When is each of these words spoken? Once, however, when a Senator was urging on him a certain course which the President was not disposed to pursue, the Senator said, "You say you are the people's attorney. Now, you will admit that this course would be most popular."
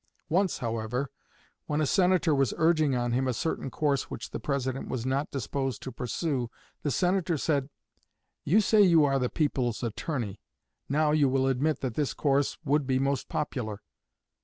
Once, 0.29 0.57
however, 0.57 1.11
when 1.67 1.79
a 1.79 1.85
Senator 1.85 2.33
was 2.33 2.55
urging 2.57 2.95
on 2.95 3.11
him 3.11 3.27
a 3.27 3.35
certain 3.35 3.69
course 3.69 4.09
which 4.09 4.31
the 4.31 4.39
President 4.39 4.87
was 4.89 5.05
not 5.05 5.29
disposed 5.29 5.83
to 5.83 5.91
pursue, 5.91 6.49
the 6.81 6.89
Senator 6.89 7.37
said, 7.37 7.69
"You 8.43 8.61
say 8.61 8.81
you 8.81 9.05
are 9.05 9.19
the 9.19 9.29
people's 9.29 9.83
attorney. 9.83 10.41
Now, 10.89 11.11
you 11.11 11.29
will 11.29 11.45
admit 11.45 11.81
that 11.81 11.93
this 11.93 12.15
course 12.15 12.57
would 12.65 12.87
be 12.87 12.97
most 12.97 13.29
popular." 13.29 13.83